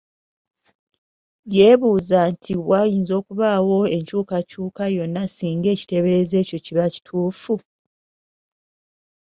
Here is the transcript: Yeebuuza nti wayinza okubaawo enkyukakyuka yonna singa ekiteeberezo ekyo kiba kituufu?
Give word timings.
Yeebuuza 1.55 2.19
nti 2.31 2.51
wayinza 2.69 3.13
okubaawo 3.21 3.77
enkyukakyuka 3.97 4.83
yonna 4.97 5.23
singa 5.35 5.67
ekiteeberezo 5.75 6.35
ekyo 6.43 6.57
kiba 6.65 6.85
kituufu? 6.93 7.53